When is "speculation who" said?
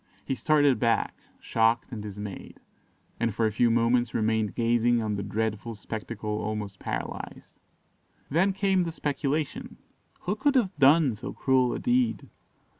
8.91-10.35